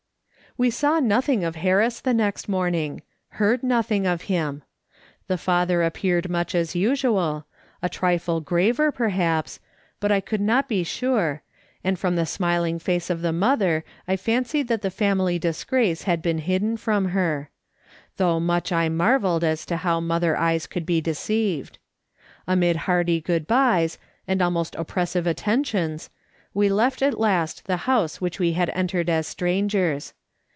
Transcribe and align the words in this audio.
We 0.57 0.69
saw 0.69 0.99
nothing 0.99 1.45
of 1.45 1.55
Harris 1.55 2.01
the 2.01 2.13
next 2.13 2.49
morning, 2.49 3.03
heard 3.29 3.63
nothing 3.63 4.05
of 4.05 4.23
liim. 4.23 4.63
The 5.27 5.37
father 5.37 5.81
appeared 5.81 6.27
much 6.29 6.53
as 6.53 6.75
usual, 6.75 7.45
a 7.81 7.87
trifle 7.87 8.41
graver, 8.41 8.91
perhaps, 8.91 9.61
but 10.01 10.11
I 10.11 10.19
could 10.19 10.41
not 10.41 10.67
be 10.67 10.83
sure, 10.83 11.41
and 11.85 11.97
from 11.97 12.17
the 12.17 12.25
smiling 12.25 12.79
face 12.79 13.09
of 13.09 13.21
the 13.21 13.31
motlier 13.31 13.83
I 14.09 14.17
fancied 14.17 14.67
that 14.67 14.81
the 14.81 14.91
family 14.91 15.39
disgrace 15.39 16.01
had 16.03 16.21
been 16.21 16.39
hidden 16.39 16.75
from 16.75 17.05
her; 17.05 17.49
though 18.17 18.41
much 18.41 18.73
I 18.73 18.89
marvelled 18.89 19.45
as 19.45 19.65
to 19.67 19.77
how 19.77 20.01
mother 20.01 20.35
eyes 20.35 20.67
could 20.67 20.85
be 20.85 20.99
deceived. 20.99 21.77
Amid 22.45 22.75
hearty 22.75 23.21
good 23.21 23.47
byes, 23.47 23.97
and 24.27 24.41
almost 24.41 24.75
oppressive 24.75 25.25
attentions, 25.25 26.09
we 26.53 26.67
left 26.67 27.01
at 27.01 27.17
last 27.17 27.67
the 27.67 27.77
house 27.87 28.19
which 28.19 28.37
we 28.37 28.51
had 28.51 28.69
entered 28.71 29.09
as 29.09 29.27
strangers. 29.27 30.13